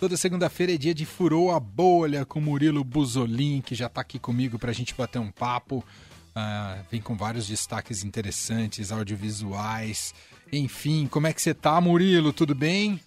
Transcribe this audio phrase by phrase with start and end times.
[0.00, 4.18] Toda segunda-feira é dia de Furou a Bolha com Murilo Buzolin, que já está aqui
[4.18, 5.84] comigo para a gente bater um papo.
[6.30, 10.14] Uh, vem com vários destaques interessantes, audiovisuais.
[10.50, 12.32] Enfim, como é que você tá, Murilo?
[12.32, 12.98] Tudo bem?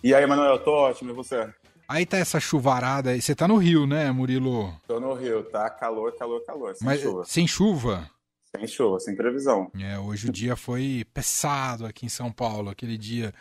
[0.00, 1.52] E aí, Manuel, tô ótimo, e você?
[1.88, 3.20] Aí tá essa chuvarada aí.
[3.20, 4.72] Você tá no Rio, né, Murilo?
[4.86, 6.76] Tô no Rio, tá calor, calor, calor.
[6.76, 7.24] Sem Mas, chuva.
[7.24, 8.10] Sem chuva?
[8.44, 9.72] Sem chuva, sem previsão.
[9.76, 12.70] É, hoje o dia foi pesado aqui em São Paulo.
[12.70, 13.34] Aquele dia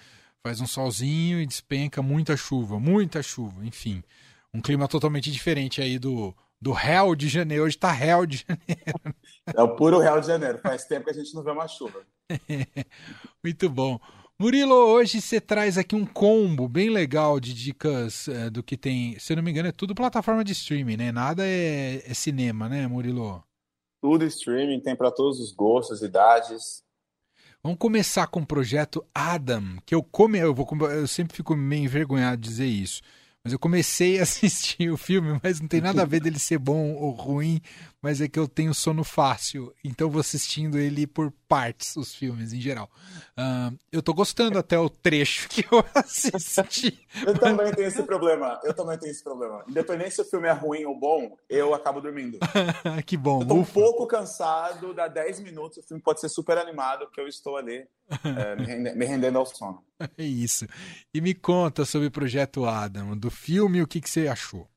[0.44, 4.04] faz um solzinho e despenca muita chuva, muita chuva, enfim.
[4.54, 7.64] Um clima totalmente diferente aí do, do réu de janeiro.
[7.64, 9.16] Hoje tá réu de janeiro.
[9.56, 10.60] É o puro réu de janeiro.
[10.60, 12.02] Faz tempo que a gente não vê uma chuva.
[13.44, 14.00] Muito bom.
[14.40, 19.18] Murilo, hoje você traz aqui um combo bem legal de dicas é, do que tem.
[19.18, 21.12] Se eu não me engano, é tudo plataforma de streaming, né?
[21.12, 23.44] Nada é, é cinema, né, Murilo?
[24.00, 26.84] Tudo streaming, tem para todos os gostos, idades.
[27.68, 31.84] Vamos começar com o projeto Adam, que eu come, eu vou eu sempre fico meio
[31.84, 33.02] envergonhado de dizer isso.
[33.44, 36.60] Mas eu comecei a assistir o filme, mas não tem nada a ver dele ser
[36.60, 37.60] bom ou ruim,
[38.02, 42.54] mas é que eu tenho sono fácil, então vou assistindo ele por partes, os filmes
[42.54, 42.90] em geral.
[43.38, 47.00] Uh, eu tô gostando até o trecho que eu assisti.
[47.26, 47.40] eu mas...
[47.40, 49.64] também tenho esse problema, eu também tenho esse problema.
[49.68, 52.40] Independente se o filme é ruim ou bom, eu acabo dormindo.
[53.06, 53.42] que bom.
[53.42, 53.72] Eu tô Ufa.
[53.72, 57.58] um pouco cansado, dá 10 minutos, o filme pode ser super animado, porque eu estou
[57.58, 57.88] ali
[58.24, 59.84] é, me, rende, me rendendo ao sono.
[60.16, 60.68] É isso.
[61.12, 64.70] E me conta sobre o Projeto Adam, do filme, o que, que você achou?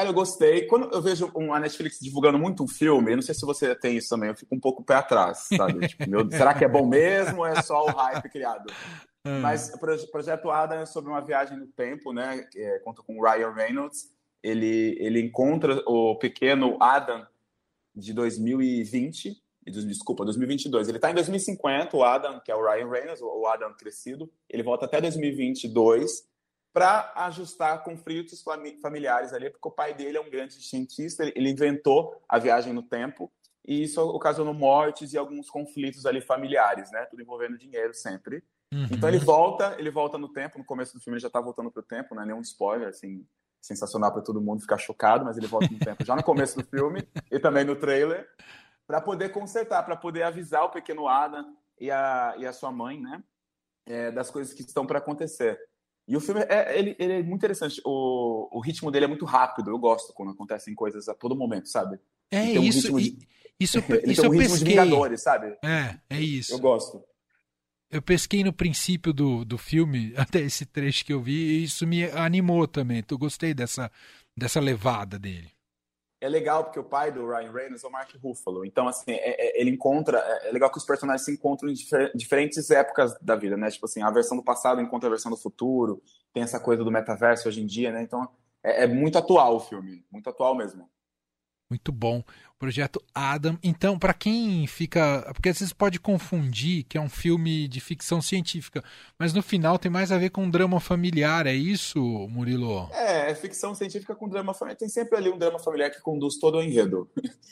[0.00, 0.66] Cara, eu gostei.
[0.66, 3.98] Quando eu vejo a Netflix divulgando muito um filme, eu não sei se você tem
[3.98, 5.74] isso também, eu fico um pouco pé atrás, sabe?
[5.88, 8.72] tipo, meu, será que é bom mesmo ou é só o hype criado?
[9.26, 9.40] Hum.
[9.40, 12.48] Mas o Projeto Adam é sobre uma viagem no tempo, né?
[12.56, 14.10] É, conta com o Ryan Reynolds.
[14.42, 17.26] Ele, ele encontra o pequeno Adam
[17.94, 20.88] de 2020 desculpa, 2022.
[20.88, 24.62] Ele está em 2050, o Adam, que é o Ryan Reynolds, o Adam crescido, ele
[24.62, 26.28] volta até 2022
[26.72, 28.42] para ajustar conflitos
[28.80, 32.82] familiares ali, porque o pai dele é um grande cientista, ele inventou a viagem no
[32.82, 33.30] tempo
[33.66, 37.04] e isso ocasionou mortes e alguns conflitos ali familiares, né?
[37.06, 38.42] Tudo envolvendo dinheiro sempre.
[38.72, 38.86] Uhum.
[38.90, 41.70] Então ele volta, ele volta no tempo, no começo do filme ele já está voltando
[41.70, 43.26] para o tempo, não é nenhum spoiler, assim,
[43.60, 46.64] sensacional para todo mundo ficar chocado, mas ele volta no tempo já no começo do
[46.64, 48.28] filme e também no trailer
[48.86, 53.00] para poder consertar, para poder avisar o pequeno Adam e a, e a sua mãe,
[53.00, 53.22] né,
[53.86, 55.58] é, das coisas que estão para acontecer.
[56.10, 57.80] E o filme é, ele, ele é muito interessante.
[57.84, 59.70] O, o ritmo dele é muito rápido.
[59.70, 62.00] Eu gosto quando acontecem coisas a todo momento, sabe?
[62.32, 62.92] É um isso.
[62.98, 63.16] De,
[63.60, 64.58] isso, ele isso tem um eu ritmo pesquei.
[64.58, 65.56] de Vingadores, sabe?
[65.64, 66.52] É, é isso.
[66.52, 67.00] Eu gosto.
[67.88, 71.86] Eu pesquei no princípio do, do filme, até esse trecho que eu vi, e isso
[71.86, 73.04] me animou também.
[73.08, 73.88] Eu gostei dessa,
[74.36, 75.48] dessa levada dele
[76.20, 78.64] é legal porque o pai do Ryan Reynolds é o Mark Ruffalo.
[78.64, 80.18] Então, assim, é, é, ele encontra.
[80.18, 83.70] É, é legal que os personagens se encontram em difer diferentes épocas da vida, né?
[83.70, 86.02] Tipo assim, a versão do passado encontra a versão do futuro.
[86.32, 88.02] Tem essa coisa do metaverso hoje em dia, né?
[88.02, 88.28] Então,
[88.62, 90.04] é, é muito atual o filme.
[90.10, 90.88] Muito atual mesmo.
[91.70, 92.24] Muito bom.
[92.58, 93.56] Projeto Adam.
[93.62, 95.24] Então, para quem fica.
[95.32, 98.84] Porque às vezes pode confundir que é um filme de ficção científica,
[99.16, 101.98] mas no final tem mais a ver com drama familiar, é isso,
[102.28, 102.90] Murilo?
[102.92, 104.76] É, é ficção científica com drama familiar.
[104.76, 107.08] Tem sempre ali um drama familiar que conduz todo o enredo.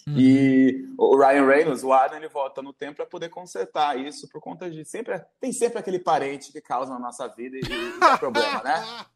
[0.06, 0.14] Hum.
[0.18, 4.40] E o Ryan Reynolds, o Adam, ele volta no tempo para poder consertar isso por
[4.40, 4.84] conta de.
[4.84, 9.06] sempre Tem sempre aquele parente que causa na nossa vida e, e dá problema, né?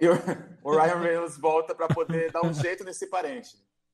[0.00, 0.14] E o,
[0.64, 3.50] o Ryan Reynolds volta para poder dar um jeito nesse parente.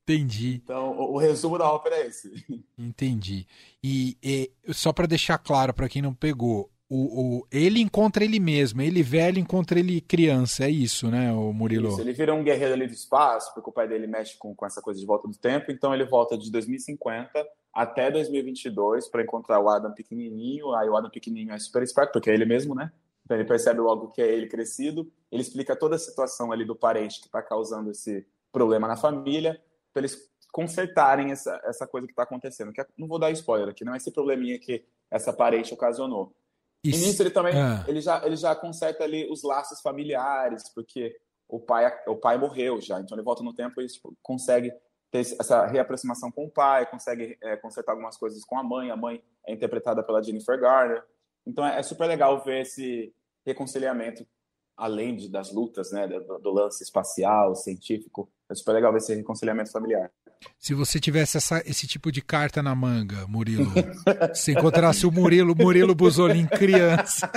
[0.09, 0.61] Entendi.
[0.62, 2.44] Então, o, o, resumo da ópera é esse.
[2.78, 3.44] Entendi.
[3.83, 8.39] E, e só para deixar claro para quem não pegou, o, o, ele encontra ele
[8.39, 11.89] mesmo, ele velho encontra ele criança, é isso, né, o Murilo?
[11.89, 14.65] Isso, ele vira um guerreiro ali do espaço, porque o pai dele mexe com, com
[14.65, 17.44] essa coisa de volta do tempo, então ele volta de 2050
[17.75, 22.31] até 2022 para encontrar o Adam pequenininho, aí o Adam pequenininho é super esperto, porque
[22.31, 22.93] é ele mesmo, né?
[23.25, 26.77] Então ele percebe logo que é ele crescido, ele explica toda a situação ali do
[26.77, 29.61] parente que está causando esse problema na família,
[29.97, 32.71] para eles consertarem essa, essa coisa que está acontecendo.
[32.71, 36.34] Que é, não vou dar spoiler aqui, não é esse probleminha que essa parente ocasionou.
[36.84, 37.03] Isso.
[37.03, 37.84] E nisso ele também é.
[37.89, 41.17] ele já, ele já conserta ali os laços familiares, porque
[41.49, 44.70] o pai, o pai morreu já, então ele volta no tempo e tipo, consegue
[45.11, 48.91] ter essa reaproximação com o pai, consegue é, consertar algumas coisas com a mãe.
[48.91, 51.03] A mãe é interpretada pela Jennifer Garner.
[51.47, 53.15] Então é, é super legal ver esse
[53.47, 54.26] reconciliamento
[54.76, 58.31] além de, das lutas, né, do, do, lance espacial, científico.
[58.48, 60.10] É super legal ver esse reconciliamento familiar.
[60.58, 63.70] Se você tivesse essa, esse tipo de carta na manga, Murilo,
[64.34, 67.31] se encontrasse o Murilo, Murilo Buzolin criança.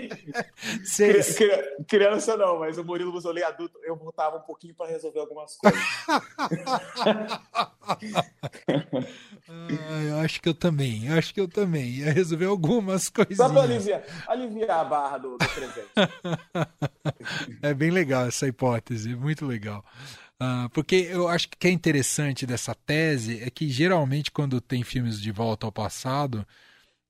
[0.84, 1.38] Cês...
[1.86, 5.80] Criança não, mas o Murilo Buzolin adulto, eu voltava um pouquinho para resolver algumas coisas.
[9.48, 13.38] ah, eu acho que eu também, eu acho que eu também ia resolver algumas coisinhas.
[13.38, 15.90] Só para aliviar, aliviar a barra do, do presente.
[17.62, 19.84] é bem legal essa hipótese, muito legal.
[20.44, 24.60] Uh, porque eu acho que o que é interessante dessa tese é que geralmente quando
[24.60, 26.46] tem filmes de volta ao passado,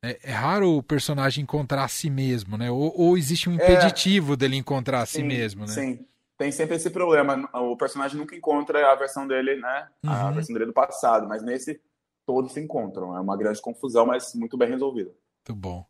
[0.03, 2.71] é, é raro o personagem encontrar a si mesmo, né?
[2.71, 3.57] Ou, ou existe um é.
[3.57, 5.69] impeditivo é, dele encontrar a si sim, mesmo, né?
[5.69, 7.49] Sim, tem sempre esse problema.
[7.55, 9.89] O personagem nunca encontra a versão dele, né?
[10.03, 10.11] Uhum.
[10.11, 11.81] A versão dele do passado, mas nesse
[12.27, 13.17] todos se encontram.
[13.17, 15.11] É uma grande confusão, mas muito bem resolvida.
[15.47, 15.87] Muito bom.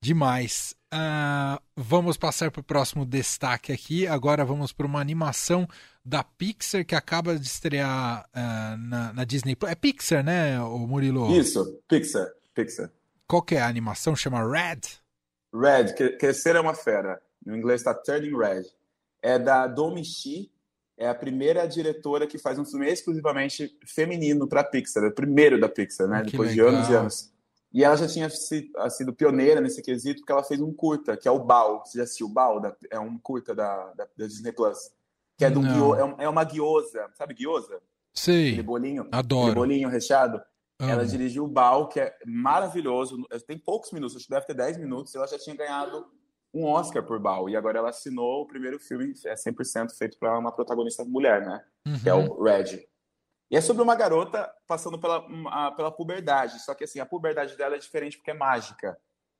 [0.00, 0.74] Demais.
[0.92, 4.06] Uh, vamos passar para o próximo destaque aqui.
[4.06, 5.66] Agora vamos para uma animação
[6.04, 9.56] da Pixar que acaba de estrear uh, na, na, Disney.
[9.66, 11.30] É Pixar, né, o Murilo?
[11.36, 12.28] Isso, Pixar.
[12.54, 12.90] Pixar.
[13.26, 14.14] Qual que é a animação?
[14.14, 14.80] Chama Red?
[15.52, 17.20] Red, Crescer é uma Fera.
[17.44, 18.64] No inglês está Turning Red.
[19.22, 20.50] É da Domi Shi,
[20.96, 25.04] é a primeira diretora que faz um filme exclusivamente feminino para Pixar.
[25.04, 26.22] É o primeiro da Pixar, né?
[26.22, 26.70] Depois legal.
[26.70, 27.35] de anos e anos.
[27.76, 31.30] E ela já tinha sido pioneira nesse quesito, porque ela fez um curta, que é
[31.30, 31.84] o Bao.
[31.84, 32.58] Você já assistiu o Bao?
[32.90, 34.78] É um curta da, da, da Disney Plus.
[35.36, 37.06] Que é, do guio, é, é uma guiosa.
[37.12, 37.78] Sabe guiosa?
[38.14, 38.46] Sim.
[38.48, 39.06] Aquele bolinho.
[39.12, 39.42] Adoro.
[39.42, 40.40] Aquele bolinho recheado.
[40.80, 40.90] Amo.
[40.90, 43.22] Ela dirigiu o Bao, que é maravilhoso.
[43.46, 45.14] Tem poucos minutos, acho que deve ter 10 minutos.
[45.14, 46.06] Ela já tinha ganhado
[46.54, 47.46] um Oscar por Bao.
[47.46, 51.62] E agora ela assinou o primeiro filme, é 100% feito para uma protagonista mulher, né?
[51.86, 51.98] Uhum.
[52.00, 52.88] Que é o Red.
[53.50, 55.22] E é sobre uma garota passando pela,
[55.72, 56.60] pela puberdade.
[56.60, 58.98] Só que assim, a puberdade dela é diferente porque é mágica.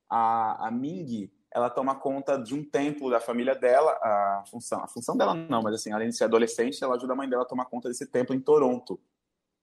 [0.08, 3.90] A, a Ming, ela toma conta de um templo da família dela.
[4.02, 7.16] A função, a função dela não, mas assim, além de ser adolescente, ela ajuda a
[7.16, 9.00] mãe dela a tomar conta desse templo em Toronto.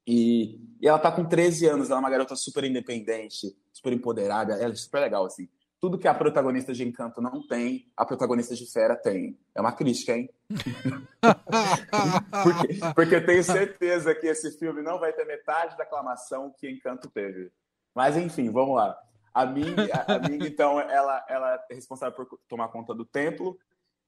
[0.05, 4.53] E, e ela tá com 13 anos, ela é uma garota super independente, super empoderada,
[4.53, 5.47] ela é super legal, assim
[5.83, 9.37] tudo que a protagonista de Encanto não tem, a protagonista de Fera tem.
[9.53, 10.29] É uma crítica, hein?
[12.41, 16.71] porque, porque eu tenho certeza que esse filme não vai ter metade da aclamação que
[16.71, 17.51] Encanto teve.
[17.93, 18.97] Mas enfim, vamos lá.
[19.33, 23.59] A Ming, a, a Ming então, ela, ela é responsável por tomar conta do templo.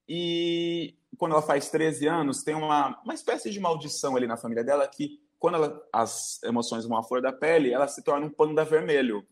[0.08, 4.64] E quando ela faz 13 anos, tem uma, uma espécie de maldição ali na família
[4.64, 8.30] dela que, quando ela, as emoções vão à flor da pele, ela se torna um
[8.30, 9.28] panda vermelho.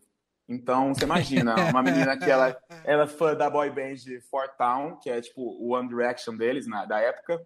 [0.48, 3.96] Então, você imagina, uma menina que ela, ela é fã da boy band
[4.30, 7.44] Four Town, que é tipo o One Direction deles, na, da época.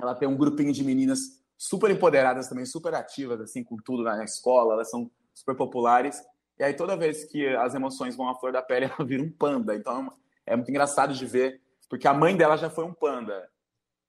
[0.00, 1.18] Ela tem um grupinho de meninas
[1.58, 6.18] super empoderadas também, super ativas, assim, com tudo na escola, elas são super populares.
[6.58, 9.30] E aí, toda vez que as emoções vão à flor da pele, ela vira um
[9.30, 9.74] panda.
[9.74, 10.10] Então,
[10.46, 11.60] é muito engraçado de ver,
[11.90, 13.46] porque a mãe dela já foi um panda.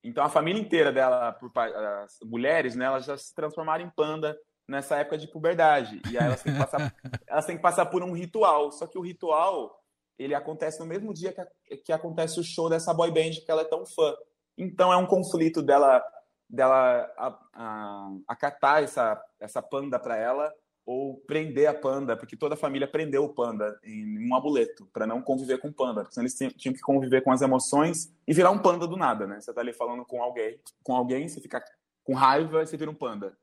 [0.01, 4.37] Então, a família inteira dela, por as mulheres, né, elas já se transformaram em panda
[4.71, 6.01] nessa época de puberdade.
[6.09, 6.95] E aí elas têm que passar,
[7.27, 8.71] elas têm que passar por um ritual.
[8.71, 9.83] Só que o ritual,
[10.17, 13.61] ele acontece no mesmo dia que, que acontece o show dessa boy band que ela
[13.61, 14.15] é tão fã.
[14.57, 16.01] Então é um conflito dela
[16.49, 20.53] dela a, a, acatar essa, essa panda para ela
[20.85, 25.07] ou prender a panda, porque toda a família prendeu o panda em um amuleto para
[25.07, 28.33] não conviver com o panda, porque senão eles tinham que conviver com as emoções e
[28.33, 29.39] virar um panda do nada, né?
[29.39, 31.63] Você tá ali falando com alguém, com alguém, você fica
[32.03, 33.37] com raiva e você vira um panda.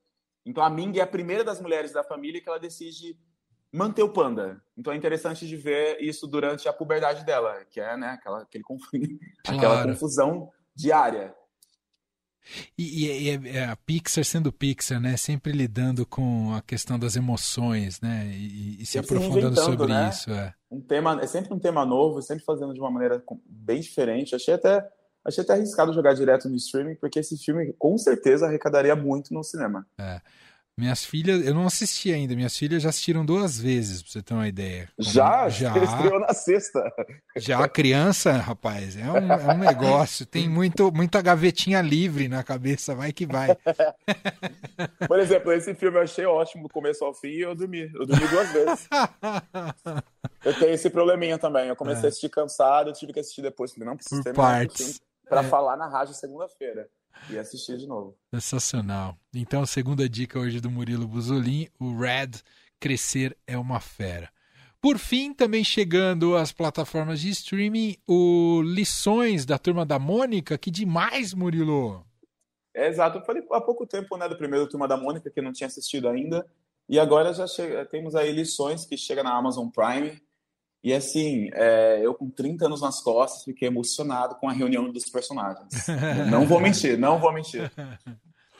[0.45, 3.19] Então a Ming é a primeira das mulheres da família que ela decide
[3.73, 4.63] manter o panda.
[4.77, 8.65] Então é interessante de ver isso durante a puberdade dela, que é né, aquela, aquele
[8.65, 9.59] conflito, claro.
[9.59, 11.35] aquela confusão diária.
[12.79, 15.17] E, e, e, é, a Pixar sendo Pixar, né?
[15.17, 18.27] Sempre lidando com a questão das emoções, né?
[18.33, 20.09] E, e se aprofundando sobre né?
[20.09, 20.31] isso.
[20.31, 20.55] É.
[20.71, 24.35] Um tema, é sempre um tema novo, sempre fazendo de uma maneira bem diferente.
[24.35, 24.83] Achei até
[25.25, 29.43] achei até arriscado jogar direto no streaming, porque esse filme com certeza arrecadaria muito no
[29.43, 29.87] cinema.
[29.99, 30.21] É.
[30.79, 34.33] Minhas filhas, eu não assisti ainda, minhas filhas já assistiram duas vezes, pra você ter
[34.33, 34.89] uma ideia.
[34.97, 35.49] Como, já?
[35.51, 35.77] Já.
[35.77, 36.93] Estreou na sexta.
[37.37, 40.25] Já a criança, rapaz, é um, é um negócio.
[40.25, 43.57] Tem muito, muita gavetinha livre na cabeça, vai que vai.
[45.09, 47.91] Por exemplo, esse filme eu achei ótimo do começo ao fim e eu dormi.
[47.93, 48.89] Eu dormi duas vezes.
[50.45, 51.69] Eu tenho esse probleminha também.
[51.69, 52.07] Eu comecei é.
[52.07, 53.77] a assistir cansado, eu tive que assistir depois.
[53.77, 55.45] Não preciso Por partes para é.
[55.45, 56.89] falar na rádio segunda-feira
[57.31, 58.17] e assistir de novo.
[58.33, 59.17] Sensacional.
[59.35, 62.31] Então, segunda dica hoje do Murilo Buzolin, o Red
[62.81, 64.31] Crescer é uma fera.
[64.81, 70.71] Por fim, também chegando às plataformas de streaming, o Lições da Turma da Mônica, que
[70.71, 72.07] demais, Murilo!
[72.73, 75.43] É, exato, eu falei há pouco tempo né, do primeiro Turma da Mônica, que eu
[75.43, 76.47] não tinha assistido ainda,
[76.89, 77.45] e agora já
[77.87, 80.23] temos aí Lições, que chega na Amazon Prime,
[80.83, 85.09] e assim, é, eu com 30 anos nas costas fiquei emocionado com a reunião dos
[85.11, 85.69] personagens.
[86.31, 87.71] não vou mentir, não vou mentir.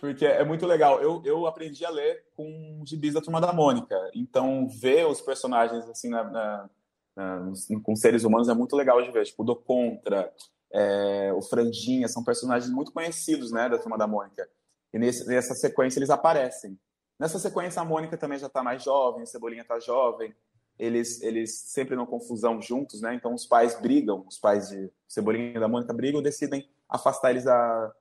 [0.01, 1.01] Porque é muito legal.
[1.01, 3.97] Eu, eu aprendi a ler com gibis da Turma da Mônica.
[4.15, 6.71] Então, ver os personagens assim na, na,
[7.17, 9.25] na, com seres humanos é muito legal de ver.
[9.25, 10.33] Tipo, o Do Contra,
[10.73, 14.49] é, o Franjinha, são personagens muito conhecidos né, da Turma da Mônica.
[14.93, 16.79] E nesse, nessa sequência eles aparecem.
[17.19, 20.33] Nessa sequência, a Mônica também já está mais jovem, a Cebolinha está jovem.
[20.79, 23.15] Eles, eles sempre não confusão juntos, né?
[23.15, 27.45] Então, os pais brigam, os pais de Cebolinha e da Mônica brigam, decidem afastar eles
[27.45, 27.93] da,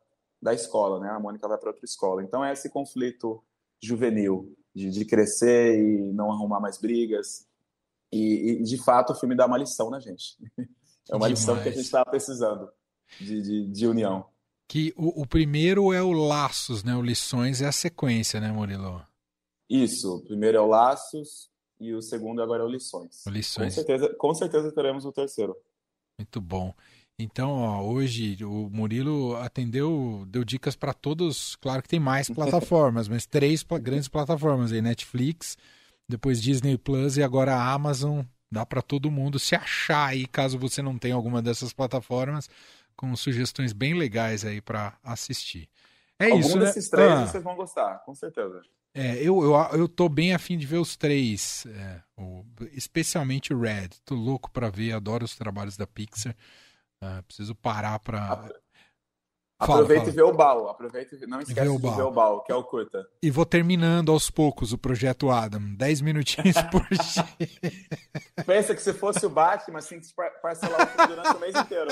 [0.42, 1.10] da escola, né?
[1.10, 2.24] A Mônica vai para outra escola.
[2.24, 3.44] Então é esse conflito
[3.82, 7.46] juvenil de, de crescer e não arrumar mais brigas.
[8.12, 10.38] E, e, de fato o filme dá uma lição na gente.
[11.10, 11.40] É uma Demais.
[11.40, 12.70] lição que a gente estava precisando
[13.18, 14.26] de, de, de, união.
[14.68, 16.94] Que o, o, primeiro é o Laços, né?
[16.98, 19.02] O Lições é a sequência, né, Murilo?
[19.70, 20.18] Isso.
[20.18, 23.26] O primeiro é o Laços e o segundo agora é o Lições.
[23.26, 23.76] O Lições.
[23.76, 25.56] Com certeza, com certeza teremos o terceiro.
[26.18, 26.74] Muito bom.
[27.20, 31.56] Então, ó, hoje o Murilo atendeu, deu dicas para todos.
[31.56, 35.58] Claro que tem mais plataformas, mas três grandes plataformas aí: Netflix,
[36.08, 38.22] depois Disney Plus e agora a Amazon.
[38.50, 42.50] Dá para todo mundo se achar aí, caso você não tenha alguma dessas plataformas,
[42.96, 45.68] com sugestões bem legais aí para assistir.
[46.18, 46.66] É Algum isso, né?
[46.66, 48.62] desses três ah, vocês vão gostar, com certeza.
[48.98, 53.60] É, eu, eu, eu tô bem afim de ver os três, é, o, especialmente o
[53.60, 53.90] Red.
[54.04, 56.36] Tô louco para ver, adoro os trabalhos da Pixar.
[57.04, 58.50] Uh, preciso parar para.
[59.60, 60.68] Aproveita e vê o Bal.
[60.68, 63.08] Aproveita e não esquece de ver o Bal, que é o curta.
[63.22, 65.76] E vou terminando aos poucos o projeto Adam.
[65.76, 68.44] Dez minutinhos por dia.
[68.48, 70.02] Pensa que se fosse o Batman, assim,
[70.42, 71.90] parcelar o filme durante o mês inteiro.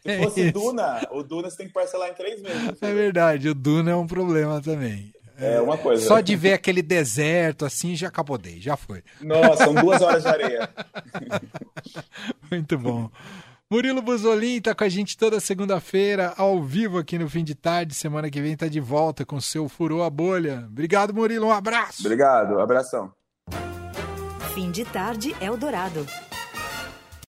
[0.00, 0.52] Se é fosse isso.
[0.52, 2.80] Duna, o Duna você tem que parcelar em três meses.
[2.80, 5.12] É verdade, o Duna é um problema também.
[5.38, 6.06] É uma coisa.
[6.06, 9.02] Só de ver aquele deserto assim, já acabodei, já foi.
[9.20, 10.68] Nossa, são duas horas de areia.
[12.50, 13.10] Muito bom.
[13.70, 17.94] Murilo Buzolin está com a gente toda segunda-feira, ao vivo aqui no fim de tarde.
[17.94, 20.64] Semana que vem está de volta com o seu Furou a Bolha.
[20.68, 21.46] Obrigado, Murilo.
[21.46, 22.02] Um abraço.
[22.02, 23.12] Obrigado, abração.
[24.54, 26.06] Fim de tarde, Eldorado.